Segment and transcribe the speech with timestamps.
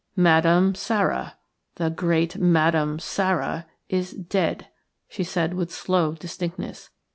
[0.15, 1.37] "Madame Sara,
[1.75, 4.67] the great Madame Sara, is dead,"
[5.07, 6.89] she said, with slow distinctness.